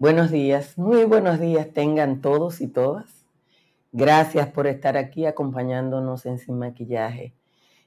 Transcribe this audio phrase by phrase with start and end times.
[0.00, 3.26] Buenos días, muy buenos días tengan todos y todas.
[3.92, 7.34] Gracias por estar aquí acompañándonos en Sin Maquillaje.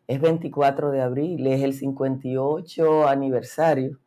[0.05, 3.99] Es 24 de abril, es el 58 aniversario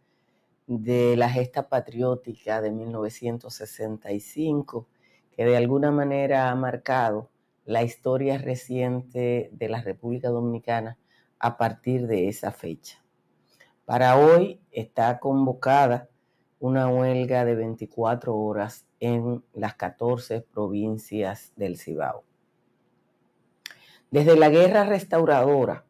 [0.68, 4.86] de la gesta patriótica de 1965,
[5.32, 7.28] que de alguna manera ha marcado
[7.64, 10.96] la historia reciente de la República Dominicana
[11.40, 13.02] a partir de esa fecha.
[13.84, 16.08] Para hoy está convocada
[16.58, 22.24] una huelga de 24 horas en las 14 provincias del Cibao.
[24.10, 25.84] Desde la guerra restauradora,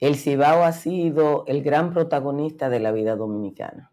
[0.00, 3.92] el Cibao ha sido el gran protagonista de la vida dominicana.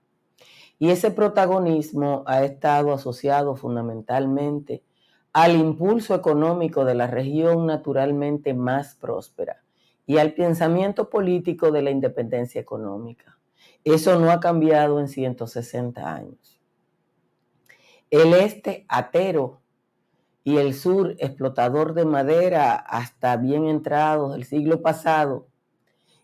[0.80, 4.84] Y ese protagonismo ha estado asociado fundamentalmente
[5.34, 9.64] al impulso económico de la región naturalmente más próspera
[10.06, 13.39] y al pensamiento político de la independencia económica.
[13.84, 16.60] Eso no ha cambiado en 160 años.
[18.10, 19.62] El este atero
[20.44, 25.48] y el sur explotador de madera hasta bien entrados del siglo pasado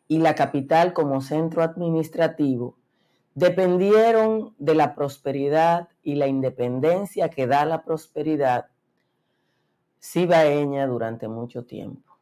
[0.08, 2.78] y la capital como centro administrativo
[3.36, 8.68] dependieron de la prosperidad y la independencia que da la prosperidad
[10.02, 12.18] cibaeña durante mucho tiempo.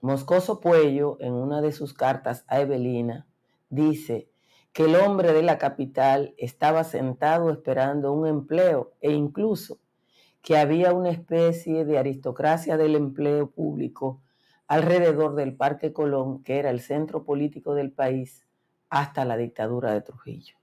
[0.00, 3.26] Moscoso Puello, en una de sus cartas a Evelina,
[3.70, 4.28] dice
[4.72, 9.78] que el hombre de la capital estaba sentado esperando un empleo e incluso
[10.42, 14.22] que había una especie de aristocracia del empleo público
[14.66, 18.46] alrededor del Parque Colón, que era el centro político del país
[18.90, 20.56] hasta la dictadura de Trujillo.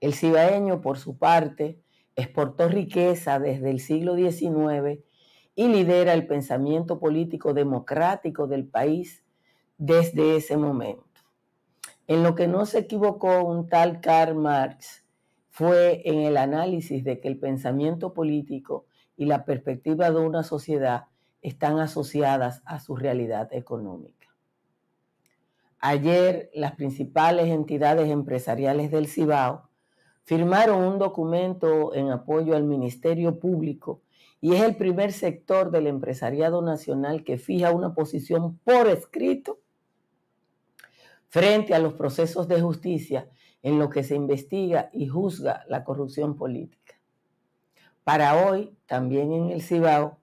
[0.00, 1.80] El cibaeño, por su parte,
[2.14, 5.02] exportó riqueza desde el siglo XIX
[5.54, 9.24] y lidera el pensamiento político democrático del país
[9.76, 11.07] desde ese momento.
[12.08, 15.04] En lo que no se equivocó un tal Karl Marx
[15.50, 21.04] fue en el análisis de que el pensamiento político y la perspectiva de una sociedad
[21.42, 24.26] están asociadas a su realidad económica.
[25.80, 29.68] Ayer las principales entidades empresariales del Cibao
[30.24, 34.00] firmaron un documento en apoyo al Ministerio Público
[34.40, 39.58] y es el primer sector del empresariado nacional que fija una posición por escrito
[41.28, 43.28] frente a los procesos de justicia
[43.62, 46.94] en lo que se investiga y juzga la corrupción política.
[48.04, 50.18] Para hoy, también en el Cibao,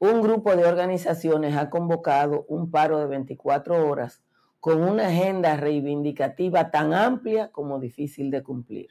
[0.00, 4.22] un grupo de organizaciones ha convocado un paro de 24 horas
[4.60, 8.88] con una agenda reivindicativa tan amplia como difícil de cumplir.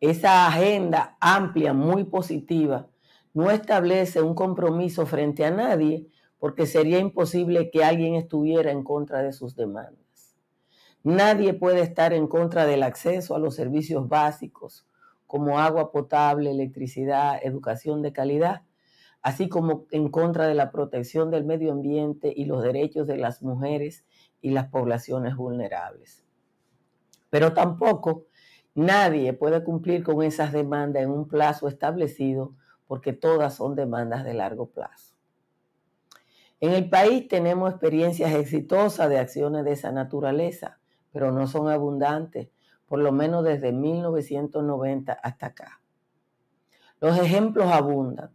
[0.00, 2.88] Esa agenda amplia, muy positiva,
[3.32, 6.08] no establece un compromiso frente a nadie
[6.38, 10.03] porque sería imposible que alguien estuviera en contra de sus demandas.
[11.04, 14.86] Nadie puede estar en contra del acceso a los servicios básicos
[15.26, 18.62] como agua potable, electricidad, educación de calidad,
[19.20, 23.42] así como en contra de la protección del medio ambiente y los derechos de las
[23.42, 24.06] mujeres
[24.40, 26.24] y las poblaciones vulnerables.
[27.28, 28.24] Pero tampoco
[28.74, 32.54] nadie puede cumplir con esas demandas en un plazo establecido
[32.86, 35.16] porque todas son demandas de largo plazo.
[36.60, 40.78] En el país tenemos experiencias exitosas de acciones de esa naturaleza
[41.14, 42.48] pero no son abundantes,
[42.86, 45.80] por lo menos desde 1990 hasta acá.
[47.00, 48.30] Los ejemplos abundan.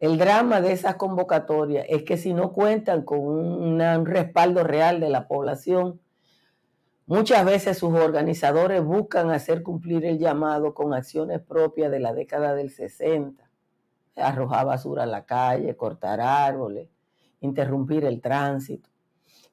[0.00, 5.10] El drama de esas convocatorias es que si no cuentan con un, respaldo real de
[5.10, 6.00] la población,
[7.04, 12.54] muchas veces sus organizadores buscan hacer cumplir el llamado con acciones propias de la década
[12.54, 13.50] del 60.
[14.16, 16.88] Arrojar basura a la calle, cortar árboles,
[17.40, 18.93] interrumpir el tránsito.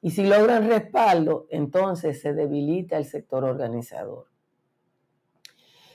[0.02, 4.26] Y si logran respaldo, entonces se debilita el sector organizador.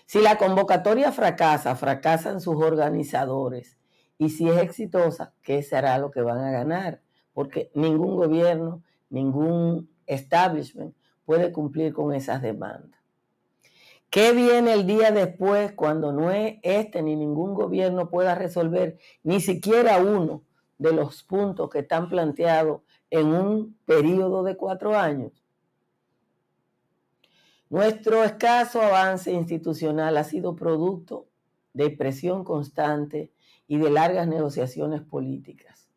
[0.06, 3.77] Si la convocatoria fracasa, fracasan sus organizadores.
[4.18, 7.01] Y si es exitosa, ¿qué será lo que van a ganar?
[7.33, 10.95] Porque ningún gobierno, ningún establishment
[11.25, 13.01] puede cumplir con esas demandas.
[14.09, 19.42] ¿Qué viene el día después cuando no es este ni ningún gobierno pueda resolver ni
[19.42, 20.44] siquiera uno
[20.77, 25.31] de los puntos que están planteados en un periodo de cuatro años.
[27.69, 31.27] Nuestro escaso avance institucional ha sido producto
[31.74, 33.31] de presión constante
[33.68, 35.89] y de largas negociaciones políticas,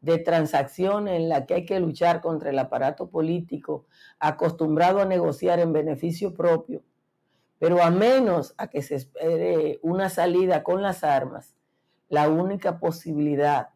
[0.00, 3.86] de transacciones en las que hay que luchar contra el aparato político
[4.18, 6.82] acostumbrado a negociar en beneficio propio,
[7.60, 11.54] pero a menos a que se espere una salida con las armas,
[12.08, 13.68] la única posibilidad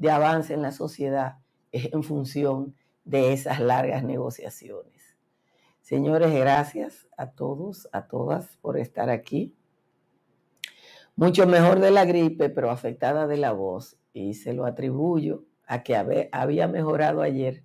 [0.00, 1.36] de avance en la sociedad
[1.72, 2.74] es en función
[3.04, 5.18] de esas largas negociaciones.
[5.82, 9.54] Señores, gracias a todos, a todas por estar aquí.
[11.16, 13.98] Mucho mejor de la gripe, pero afectada de la voz.
[14.14, 15.94] Y se lo atribuyo a que
[16.32, 17.62] había mejorado ayer,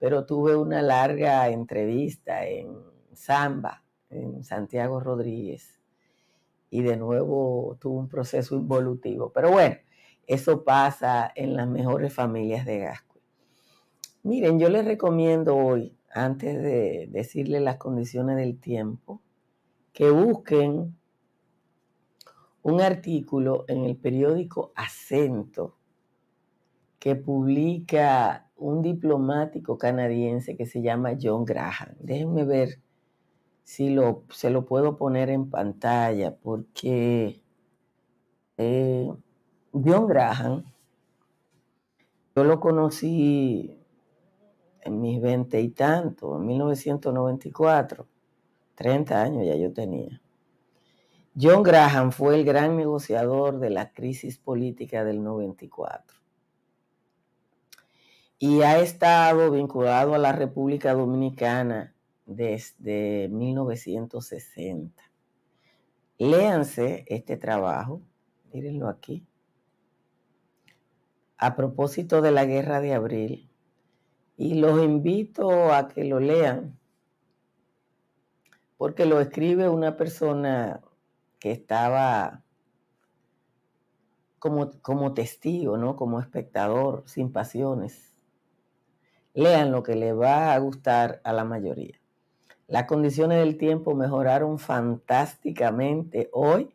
[0.00, 2.76] pero tuve una larga entrevista en
[3.14, 5.80] Zamba, en Santiago Rodríguez,
[6.70, 9.30] y de nuevo tuve un proceso involutivo.
[9.32, 9.76] Pero bueno,
[10.30, 13.20] eso pasa en las mejores familias de Gascue.
[14.22, 19.20] Miren, yo les recomiendo hoy, antes de decirles las condiciones del tiempo,
[19.92, 20.96] que busquen
[22.62, 25.76] un artículo en el periódico Acento
[27.00, 31.96] que publica un diplomático canadiense que se llama John Graham.
[31.98, 32.78] Déjenme ver
[33.64, 37.42] si lo, se lo puedo poner en pantalla, porque
[38.58, 39.10] eh,
[39.72, 40.64] John Graham,
[42.34, 43.78] yo lo conocí
[44.82, 48.06] en mis veinte y tanto, en 1994,
[48.74, 50.20] 30 años ya yo tenía.
[51.40, 56.16] John Graham fue el gran negociador de la crisis política del 94
[58.38, 61.94] y ha estado vinculado a la República Dominicana
[62.26, 65.02] desde 1960.
[66.18, 68.00] Léanse este trabajo,
[68.52, 69.26] mírenlo aquí.
[71.40, 73.50] A propósito de la guerra de abril,
[74.36, 76.78] y los invito a que lo lean,
[78.76, 80.80] porque lo escribe una persona
[81.38, 82.44] que estaba
[84.38, 85.96] como, como testigo, ¿no?
[85.96, 88.10] Como espectador, sin pasiones
[89.34, 92.00] Lean lo que le va a gustar a la mayoría.
[92.66, 96.74] Las condiciones del tiempo mejoraron fantásticamente hoy.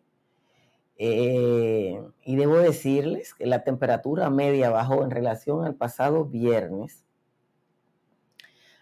[0.97, 7.05] Eh, y debo decirles que la temperatura media bajó en relación al pasado viernes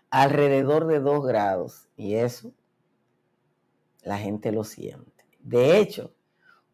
[0.10, 1.90] alrededor de 2 grados.
[1.98, 2.54] Y eso
[4.04, 5.26] la gente lo siente.
[5.40, 6.14] De hecho,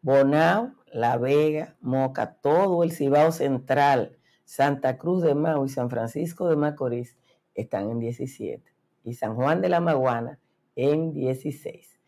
[0.02, 4.18] Bonao, La Vega, Moca, todo el Cibao Central
[4.50, 7.16] Santa Cruz de Mau y San Francisco de Macorís
[7.54, 8.60] están en 17
[9.04, 10.40] y San Juan de la Maguana
[10.74, 11.99] en 16.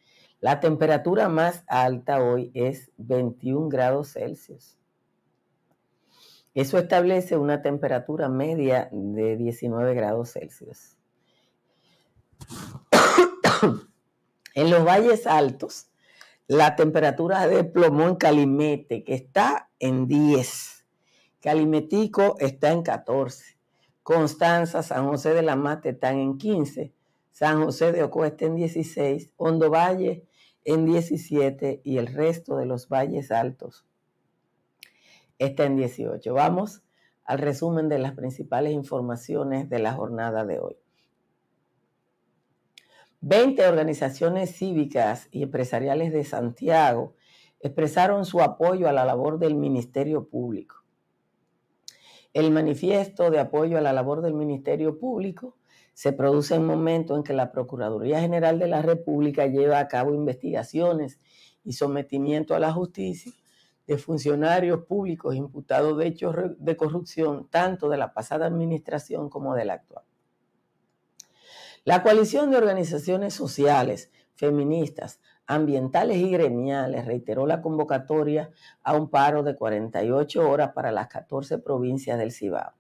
[0.43, 4.77] La temperatura más alta hoy es 21 grados Celsius.
[6.53, 10.99] Eso establece una temperatura media de 19 grados Celsius.
[14.55, 15.87] en los valles altos,
[16.47, 20.83] la temperatura de plomo en Calimete, que está en 10
[21.43, 23.59] Calimetico está en 14.
[24.05, 26.93] Constanza, San José de la Mate están en 15.
[27.33, 29.31] San José de Ocoa está en 16.
[29.37, 30.25] Hondo Valle
[30.65, 33.85] en 17 y el resto de los valles altos
[35.39, 36.33] está en 18.
[36.35, 36.83] Vamos
[37.25, 40.77] al resumen de las principales informaciones de la jornada de hoy.
[43.21, 47.15] 20 organizaciones cívicas y empresariales de Santiago
[47.61, 50.83] expresaron su apoyo a la labor del Ministerio Público.
[52.35, 55.57] El manifiesto de apoyo a la labor del Ministerio Público
[55.93, 60.15] se produce en momento en que la Procuraduría General de la República lleva a cabo
[60.15, 61.21] investigaciones
[61.65, 63.33] y sometimiento a la justicia
[63.87, 69.65] de funcionarios públicos imputados de hechos de corrupción tanto de la pasada administración como de
[69.65, 70.05] la actual.
[71.85, 78.51] La coalición de organizaciones sociales, feministas, ambientales y gremiales reiteró la convocatoria
[78.83, 82.73] a un paro de 48 horas para las 14 provincias del Cibao.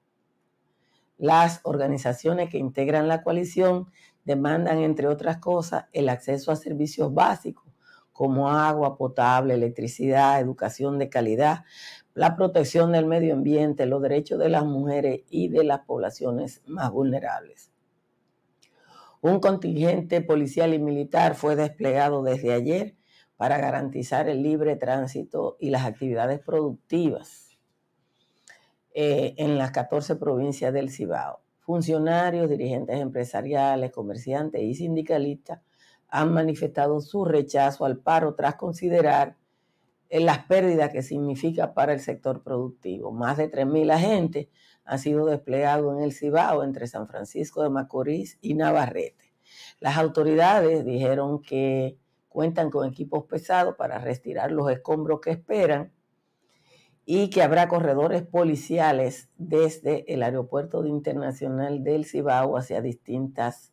[1.22, 3.86] Las organizaciones que integran la coalición
[4.24, 7.72] demandan, entre otras cosas, el acceso a servicios básicos
[8.10, 11.62] como agua potable, electricidad, educación de calidad,
[12.12, 16.90] la protección del medio ambiente, los derechos de las mujeres y de las poblaciones más
[16.90, 17.70] vulnerables.
[19.20, 22.96] Un contingente policial y militar fue desplegado desde ayer
[23.36, 27.51] para garantizar el libre tránsito y las actividades productivas
[28.94, 31.40] eh, en las 14 provincias del Cibao.
[31.60, 35.60] Funcionarios, dirigentes empresariales, comerciantes y sindicalistas
[36.08, 39.36] han manifestado su rechazo al paro tras considerar
[40.10, 43.12] eh, las pérdidas que significa para el sector productivo.
[43.12, 44.48] Más de 3.000 agentes
[44.84, 49.32] ha sido desplegado en el Cibao entre San Francisco de Macorís y Navarrete.
[49.80, 51.96] Las autoridades dijeron que
[52.28, 55.92] cuentan con equipos pesados para retirar los escombros que esperan
[57.04, 63.72] y que habrá corredores policiales desde el aeropuerto internacional del Cibao hacia distintas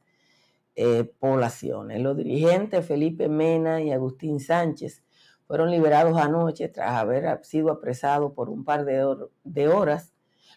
[0.75, 2.01] eh, poblaciones.
[2.01, 5.03] Los dirigentes Felipe Mena y Agustín Sánchez
[5.45, 10.13] fueron liberados anoche tras haber sido apresados por un par de horas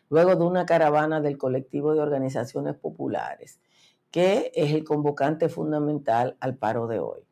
[0.08, 3.60] luego de una caravana del colectivo de organizaciones populares
[4.12, 7.26] que es el convocante fundamental al paro de hoy.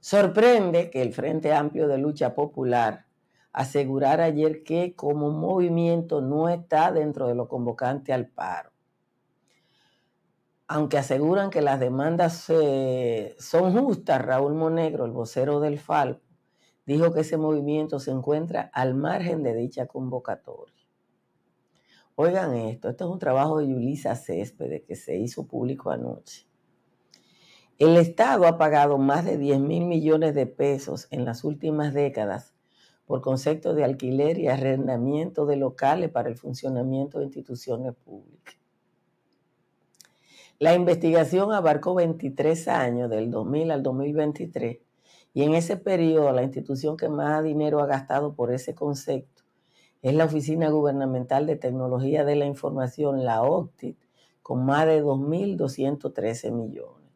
[0.00, 3.06] Sorprende que el Frente Amplio de Lucha Popular
[3.52, 8.70] asegurara ayer que como movimiento no está dentro de lo convocante al paro.
[10.66, 16.20] Aunque aseguran que las demandas eh, son justas, Raúl Monegro, el vocero del FALCO,
[16.84, 20.74] dijo que ese movimiento se encuentra al margen de dicha convocatoria.
[22.14, 26.46] Oigan esto, esto es un trabajo de Yulisa Céspedes que se hizo público anoche.
[27.78, 32.57] El Estado ha pagado más de 10 mil millones de pesos en las últimas décadas
[33.08, 38.54] por conceptos de alquiler y arrendamiento de locales para el funcionamiento de instituciones públicas.
[40.60, 44.78] La investigación abarcó 23 años, del 2000 al 2023,
[45.34, 49.38] y en ese periodo la institución que más dinero ha gastado por ese concepto
[50.02, 53.98] es la Oficina Gubernamental de Tecnología de la Información, la OCTIT,
[54.42, 57.10] con más de 2.213 millones.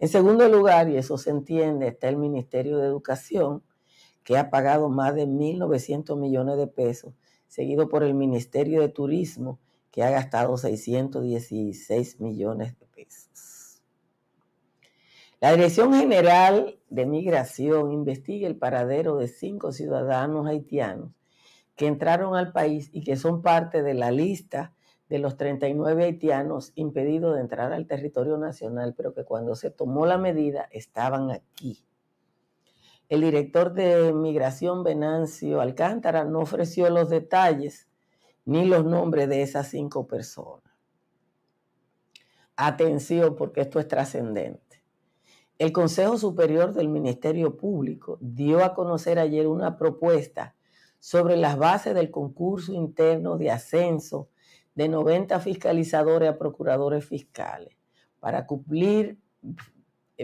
[0.00, 3.62] En segundo lugar, y eso se entiende, está el Ministerio de Educación,
[4.24, 7.14] que ha pagado más de 1.900 millones de pesos,
[7.46, 13.82] seguido por el Ministerio de Turismo, que ha gastado 616 millones de pesos.
[15.40, 21.10] La Dirección General de Migración investiga el paradero de cinco ciudadanos haitianos
[21.76, 24.72] que entraron al país y que son parte de la lista
[25.08, 30.06] de los 39 haitianos impedidos de entrar al territorio nacional, pero que cuando se tomó
[30.06, 31.84] la medida estaban aquí.
[33.08, 37.88] El director de Migración, Venancio Alcántara, no ofreció los detalles
[38.44, 40.62] ni los nombres de esas cinco personas.
[42.56, 44.82] Atención, porque esto es trascendente.
[45.58, 50.54] El Consejo Superior del Ministerio Público dio a conocer ayer una propuesta
[50.98, 54.28] sobre las bases del concurso interno de ascenso
[54.74, 57.76] de 90 fiscalizadores a procuradores fiscales
[58.18, 59.18] para cumplir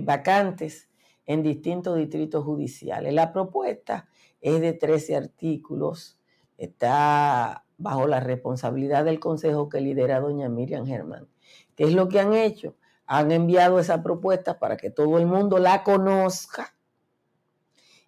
[0.02, 0.89] vacantes
[1.30, 3.14] en distintos distritos judiciales.
[3.14, 4.08] La propuesta
[4.40, 6.18] es de 13 artículos,
[6.58, 11.28] está bajo la responsabilidad del Consejo que lidera doña Miriam Germán.
[11.76, 12.74] ¿Qué es lo que han hecho?
[13.06, 16.74] Han enviado esa propuesta para que todo el mundo la conozca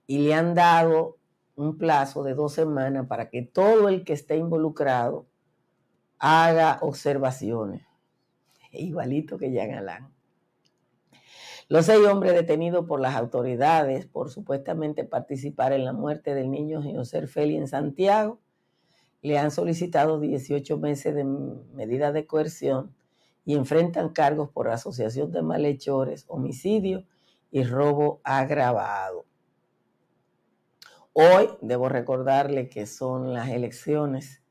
[0.09, 1.19] y le han dado
[1.55, 5.29] un plazo de dos semanas para que todo el que esté involucrado
[6.19, 7.87] haga observaciones.
[8.73, 10.12] Igualito que Jean Alain.
[11.73, 16.83] Los seis hombres detenidos por las autoridades por supuestamente participar en la muerte del niño
[16.83, 18.41] José Feli en Santiago
[19.23, 22.95] le han solicitado 18 meses de medida de coerción
[23.47, 27.07] y enfrentan cargos por asociación de malhechores, homicidio
[27.51, 29.25] y robo agravado.
[31.15, 34.43] Hoy debo recordarle que son las elecciones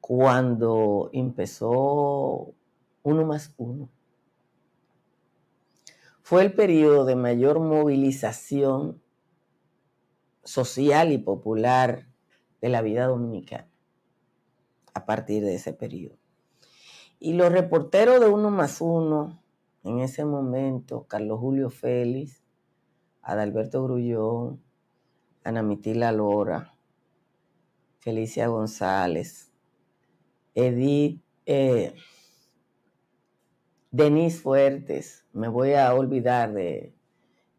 [0.00, 2.54] cuando empezó
[3.02, 3.88] uno más uno,
[6.22, 9.02] fue el periodo de mayor movilización
[10.44, 12.06] social y popular
[12.60, 13.68] de la vida dominicana
[14.94, 16.16] a partir de ese periodo.
[17.18, 19.39] Y los reporteros de uno más uno,
[19.82, 22.42] en ese momento, Carlos Julio Félix,
[23.22, 24.62] Adalberto Grullón,
[25.44, 26.74] Ana Mitila Lora,
[27.98, 29.52] Felicia González,
[30.54, 31.94] Edith, eh,
[33.90, 36.94] Denise Fuertes, me voy a olvidar de,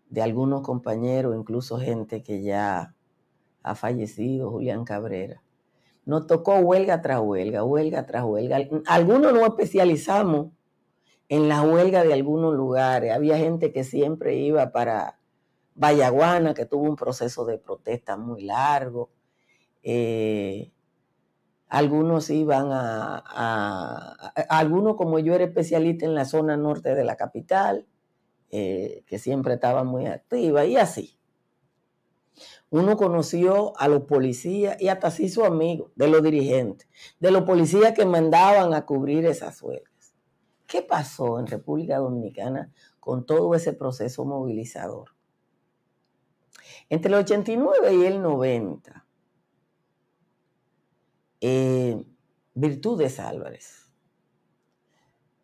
[0.09, 2.95] de algunos compañeros, incluso gente que ya
[3.63, 5.41] ha fallecido, Julián Cabrera.
[6.05, 8.57] Nos tocó huelga tras huelga, huelga tras huelga.
[8.87, 10.51] Algunos nos especializamos
[11.31, 13.13] en la huelga de algunos lugares.
[13.13, 15.17] Había gente que siempre iba para
[15.75, 19.09] Vallaguana, que tuvo un proceso de protesta muy largo.
[19.81, 20.73] Eh,
[21.69, 24.17] algunos iban a,
[24.49, 27.87] Algunos, como yo era especialista en la zona norte de la capital,
[28.49, 31.17] eh, que siempre estaba muy activa, y así.
[32.69, 36.89] Uno conoció a los policías y hasta se hizo amigo de los dirigentes,
[37.21, 39.90] de los policías que mandaban a cubrir esas huelgas.
[40.71, 45.09] ¿Qué pasó en República Dominicana con todo ese proceso movilizador?
[46.87, 49.05] Entre el 89 y el 90,
[51.41, 52.05] eh,
[52.53, 53.91] Virtudes Álvarez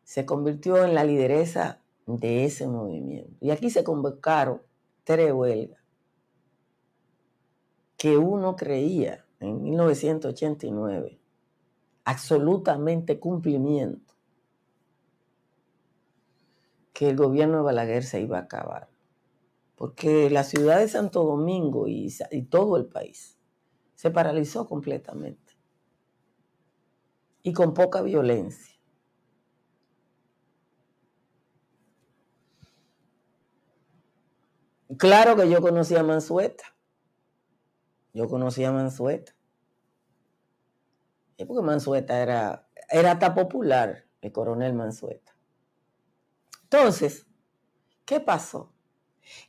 [0.06, 3.36] se convirtió en la lideresa de ese movimiento.
[3.42, 4.62] Y aquí se convocaron
[5.04, 5.84] tres huelgas
[7.98, 11.20] que uno creía en 1989
[12.06, 14.07] absolutamente cumplimiento
[16.98, 18.90] que el gobierno de Balaguer se iba a acabar
[19.76, 22.10] porque la ciudad de Santo Domingo y,
[22.50, 23.38] todo el país
[23.94, 25.54] se paralizó completamente
[27.44, 28.76] y con poca violencia.
[34.98, 36.76] Claro que yo conocía a Mansueta.
[38.12, 39.36] Yo conocía a Mansueta.
[41.38, 45.37] Porque Mansueta era, era hasta popular, el coronel Mansueta.
[46.70, 47.26] Entonces,
[48.06, 48.74] ¿qué pasó?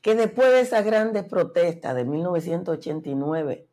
[0.03, 3.69] que después de esas grandes protestas de 1989,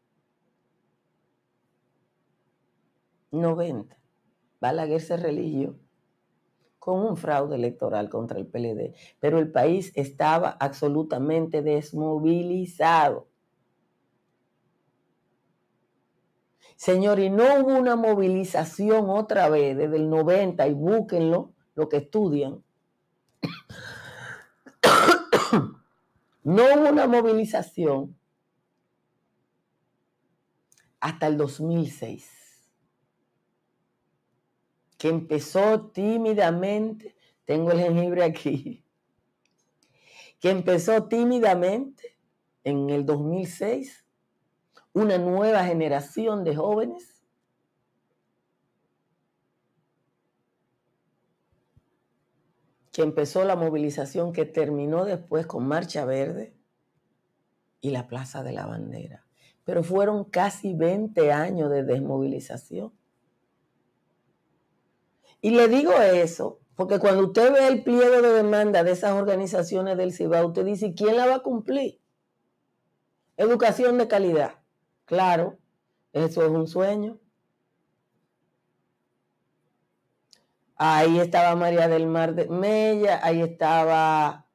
[3.32, 3.98] 90,
[4.62, 5.76] Balaguer se religió
[6.80, 13.28] con un fraude electoral contra el PLD, pero el país estaba absolutamente desmovilizado.
[16.76, 21.98] Señor, y no hubo una movilización otra vez desde el 90, y búsquenlo, lo que
[21.98, 22.65] estudian,
[26.44, 28.16] No hubo una movilización
[31.00, 32.30] hasta el 2006,
[34.98, 38.84] que empezó tímidamente, tengo el jengibre aquí,
[40.40, 42.16] que empezó tímidamente
[42.64, 44.06] en el 2006,
[44.94, 47.15] una nueva generación de jóvenes
[52.96, 56.56] que empezó la movilización que terminó después con Marcha Verde
[57.82, 59.26] y la Plaza de la Bandera.
[59.66, 62.94] Pero fueron casi 20 años de desmovilización.
[65.42, 69.98] Y le digo eso porque cuando usted ve el pliego de demanda de esas organizaciones
[69.98, 72.00] del CIBA, usted dice, ¿quién la va a cumplir?
[73.36, 74.64] Educación de calidad.
[75.04, 75.58] Claro,
[76.14, 77.20] eso es un sueño.
[80.76, 84.46] Ahí estaba María del Mar de Mella, ahí estaba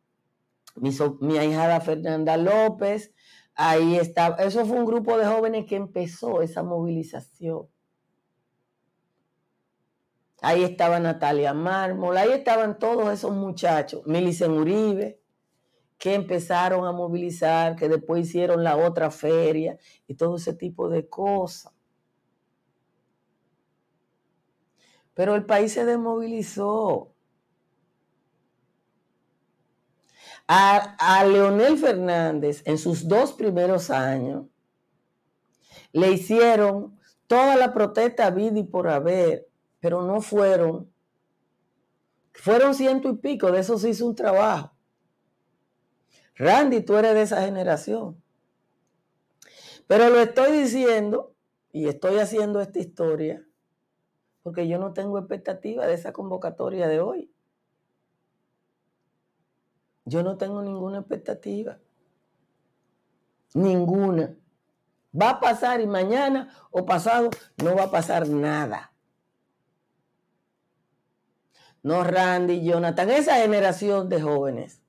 [0.76, 3.12] mi, mi ahijada Fernanda López,
[3.54, 7.68] ahí estaba, eso fue un grupo de jóvenes que empezó esa movilización.
[10.42, 15.20] Ahí estaba Natalia Mármol, ahí estaban todos esos muchachos, Milicen Uribe,
[15.98, 21.08] que empezaron a movilizar, que después hicieron la otra feria y todo ese tipo de
[21.08, 21.72] cosas.
[25.14, 27.12] Pero el país se desmovilizó.
[30.52, 34.46] A, Leonel Fernández, en sus dos primeros años,
[35.92, 39.46] le hicieron toda la protesta vida por haber,
[39.78, 40.92] pero no fueron.
[42.32, 44.72] Fueron ciento y pico, de eso se hizo un trabajo.
[46.34, 48.20] Randy, tú eres de esa generación.
[49.86, 51.34] Pero lo estoy diciendo
[51.70, 53.44] y estoy haciendo esta historia
[54.42, 57.32] porque yo no tengo expectativa de esa convocatoria de hoy.
[60.04, 61.78] Yo no tengo ninguna expectativa.
[63.54, 64.36] Ninguna.
[65.18, 67.30] Va a pasar y mañana o pasado
[67.62, 68.92] no va a pasar nada.
[71.82, 74.82] No, Randy, Jonathan, esa generación de jóvenes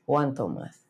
[0.05, 0.82] Juan Tomás.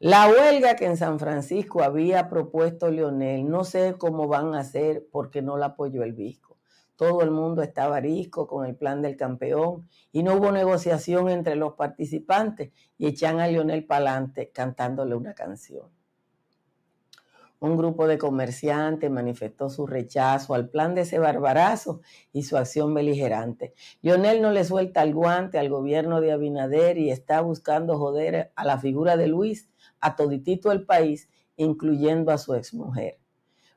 [0.00, 5.06] La huelga que en San Francisco había propuesto Leonel, no sé cómo van a hacer
[5.12, 6.58] porque no la apoyó el Visco.
[6.96, 11.54] Todo el mundo estaba arisco con el plan del campeón y no hubo negociación entre
[11.54, 15.88] los participantes y echan a Leonel Palante cantándole una canción
[17.60, 22.00] un grupo de comerciantes manifestó su rechazo al plan de ese barbarazo
[22.32, 23.74] y su acción beligerante.
[24.02, 28.64] Lionel no le suelta el guante al gobierno de Abinader y está buscando joder a
[28.64, 33.18] la figura de Luis, a toditito el país, incluyendo a su exmujer.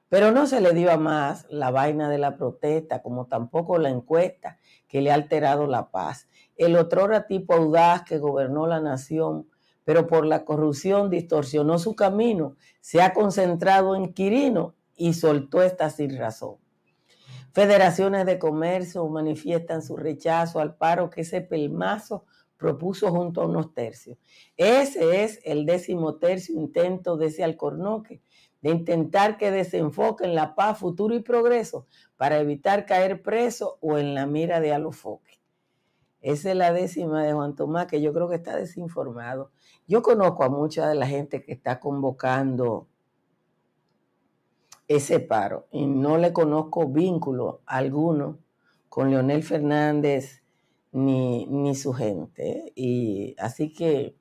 [0.10, 3.90] Pero no se le dio a más la vaina de la protesta, como tampoco la
[3.90, 6.28] encuesta que le ha alterado la paz.
[6.56, 9.50] El otrora tipo audaz que gobernó la nación
[9.88, 15.90] pero por la corrupción distorsionó su camino, se ha concentrado en Quirino y soltó esta
[15.90, 16.58] sin razón.
[17.54, 22.26] Federaciones de comercio manifiestan su rechazo al paro que ese pelmazo
[22.58, 24.18] propuso junto a unos tercios.
[24.58, 28.22] Ese es el décimo tercio intento de ese alcornoque,
[28.60, 34.16] de intentar que desenfoquen la paz, futuro y progreso para evitar caer preso o en
[34.16, 35.37] la mira de Alofoque.
[36.28, 39.50] Esa es la décima de Juan Tomás, que yo creo que está desinformado.
[39.88, 42.90] Yo conozco a mucha de la gente que está convocando
[44.90, 48.40] ese paro y no le conozco vínculo alguno
[48.90, 50.44] con Leonel Fernández
[50.92, 52.74] ni, ni su gente.
[52.76, 54.18] Y así que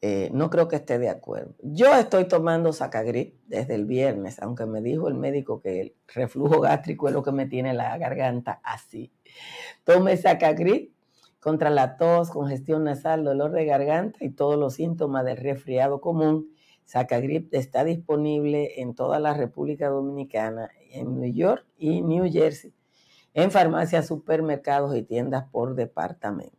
[0.00, 1.54] eh, no creo que esté de acuerdo.
[1.60, 6.60] Yo estoy tomando Sacagrip desde el viernes, aunque me dijo el médico que el reflujo
[6.60, 9.12] gástrico es lo que me tiene la garganta así.
[9.84, 10.92] Tome Sacagrip
[11.40, 16.52] contra la tos, congestión nasal, dolor de garganta y todos los síntomas del resfriado común.
[16.84, 22.72] Sacagrip está disponible en toda la República Dominicana, en New York y New Jersey,
[23.34, 26.58] en farmacias, supermercados y tiendas por departamentos.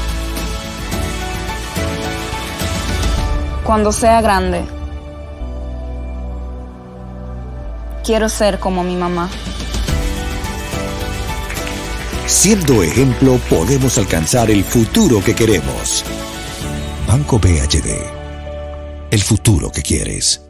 [3.71, 4.65] Cuando sea grande,
[8.03, 9.29] quiero ser como mi mamá.
[12.25, 16.03] Siendo ejemplo, podemos alcanzar el futuro que queremos.
[17.07, 17.95] Banco BHD.
[19.09, 20.45] El futuro que quieres.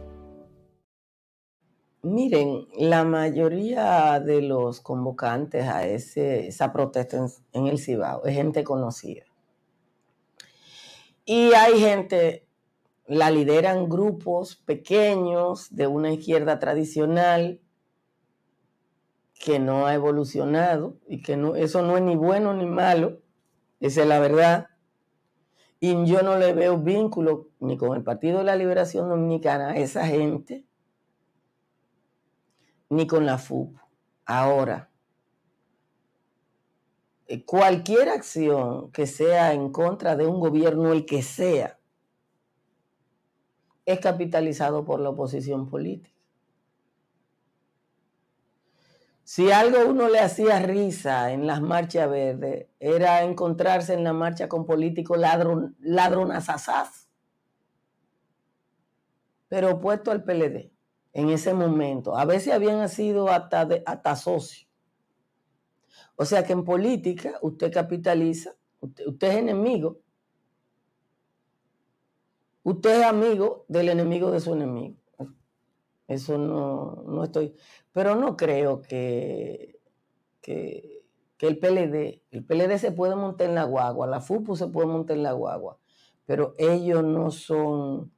[2.02, 8.64] Miren, la mayoría de los convocantes a ese, esa protesta en, el Cibao es gente
[8.64, 9.26] conocida.
[11.24, 12.48] Y hay gente,
[13.08, 17.60] la lideran grupos pequeños de una izquierda tradicional
[19.44, 23.22] que no ha evolucionado y que no, eso no es ni bueno ni malo,
[23.80, 24.68] esa es la verdad.
[25.80, 29.78] Y yo no le veo vínculo ni con el Partido de la Liberación Dominicana a
[29.78, 30.64] esa gente,
[32.90, 33.76] ni con la FUP.
[34.26, 34.92] Ahora,
[37.26, 41.81] eh, cualquier acción que sea en contra de un gobierno, el que sea,
[43.92, 46.16] es capitalizado por la oposición política.
[49.24, 54.50] Si algo uno le hacía risa en las marchas verdes, era encontrarse en la marcha
[54.50, 55.76] con políticos ladron,
[59.48, 60.72] pero opuesto al PLD
[61.14, 62.18] en ese momento.
[62.18, 64.68] A veces habían sido hasta, hasta socios.
[66.16, 70.00] O sea que en política usted capitaliza, usted, es enemigo.
[72.64, 74.98] Usted es amigo del enemigo de su enemigo.
[76.08, 77.56] Eso no, no estoy.
[77.92, 79.80] Pero no creo que,
[80.42, 81.02] que,
[81.40, 85.18] el PLD, el PLD se puede montar en la guagua, la FUPU se puede montar
[85.18, 85.80] en la guagua,
[86.26, 88.12] pero ellos no son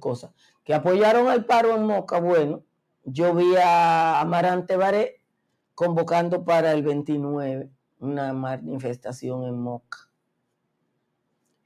[0.00, 0.32] cosas.
[0.64, 2.64] Que apoyaron al paro en Moca, bueno,
[3.04, 5.20] yo vi a Amarante Baré
[5.74, 10.10] convocando para el 29 una manifestación en Moca.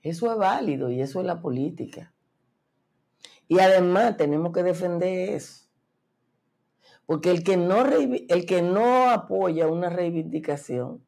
[0.03, 2.13] Eso es válido y eso es la política.
[3.49, 5.67] Y además tenemos que defender eso.
[7.07, 11.05] Porque el que no, el que no apoya una reivindicación,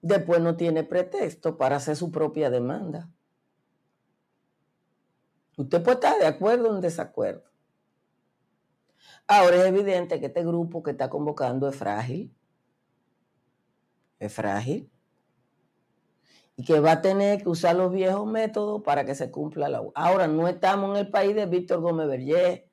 [0.00, 3.10] después no tiene pretexto para hacer su propia demanda.
[5.56, 7.50] Usted puede estar de acuerdo o en desacuerdo.
[9.26, 12.34] Ahora es evidente que este grupo que está convocando es frágil.
[14.18, 14.92] Es frágil
[16.62, 19.82] y que va a tener que usar los viejos métodos para que se cumpla la...
[19.96, 22.68] Ahora, no estamos en el país de Víctor Gómez Berger,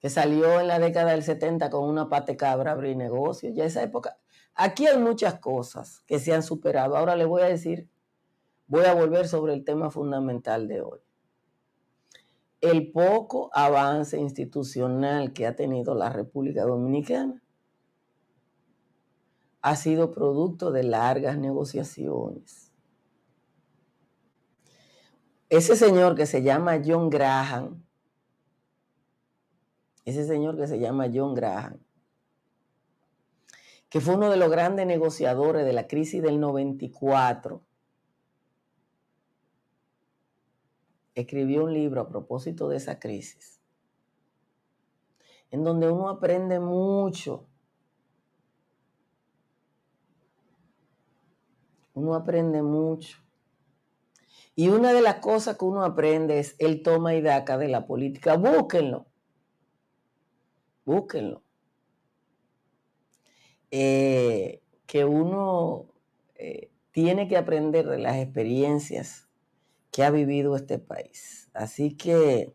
[0.00, 3.52] que salió en la década del 70 con una pate cabra a abrir negocios.
[3.54, 4.16] Ya esa época...
[4.54, 6.96] Aquí hay muchas cosas que se han superado.
[6.96, 7.90] Ahora le voy a decir,
[8.68, 11.00] voy a volver sobre el tema fundamental de hoy.
[12.62, 17.42] El poco avance institucional que ha tenido la República Dominicana
[19.66, 22.72] ha sido producto de largas negociaciones.
[25.48, 27.84] Ese señor que se llama John Graham,
[30.04, 31.80] ese señor que se llama John Graham,
[33.88, 37.60] que fue uno de los grandes negociadores de la crisis del 94,
[41.16, 43.60] escribió un libro a propósito de esa crisis,
[45.50, 47.48] en donde uno aprende mucho
[51.96, 53.16] Uno aprende mucho.
[54.54, 57.86] Y una de las cosas que uno aprende es el toma y daca de la
[57.86, 58.36] política.
[58.36, 59.06] Búsquenlo.
[60.84, 61.42] Búsquenlo.
[63.70, 65.86] Eh, que uno
[66.34, 69.26] eh, tiene que aprender de las experiencias
[69.90, 71.50] que ha vivido este país.
[71.54, 72.52] Así que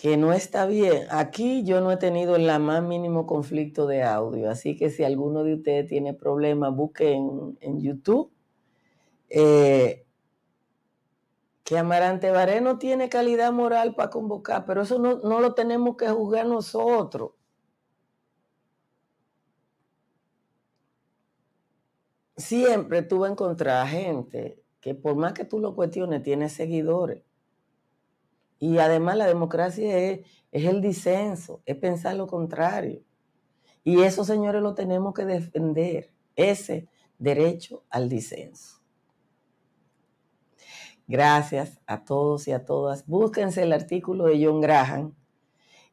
[0.00, 1.06] que no está bien.
[1.10, 5.44] Aquí yo no he tenido el más mínimo conflicto de audio, así que si alguno
[5.44, 8.32] de ustedes tiene problemas, busquen en, YouTube.
[9.28, 10.06] Eh,
[11.64, 15.96] que Amarante Baré no tiene calidad moral para convocar, pero eso no, no lo tenemos
[15.96, 17.32] que juzgar nosotros.
[22.38, 27.22] Siempre tú vas a encontrar gente que por más que tú lo cuestiones, tiene seguidores.
[28.60, 30.20] Y además la democracia es,
[30.52, 33.02] el disenso, es pensar lo contrario.
[33.82, 36.86] Y eso, señores, lo tenemos que defender, ese
[37.18, 38.80] derecho al disenso.
[41.08, 43.06] Gracias a todos y a todas.
[43.06, 45.14] Búsquense el artículo de John Graham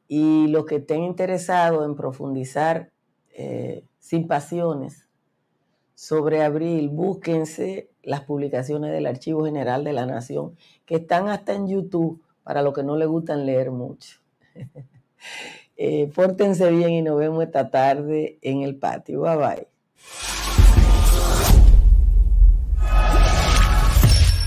[0.08, 2.92] y los que estén interesados en profundizar
[3.34, 5.08] eh, sin pasiones
[5.96, 11.68] sobre abril, búsquense las publicaciones del Archivo General de la Nación, que están hasta en
[11.68, 14.20] YouTube para los que no les gustan leer mucho.
[15.76, 19.20] eh, pórtense bien y nos vemos esta tarde en el patio.
[19.20, 19.77] Bye bye.